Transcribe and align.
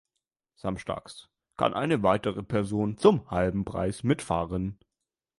Samstags 0.55 1.29
kann 1.57 1.75
eine 1.75 2.01
weitere 2.01 2.41
Person 2.41 2.97
zum 2.97 3.29
halben 3.29 3.65
Preis 3.65 4.01
mitfahren. 4.01 4.79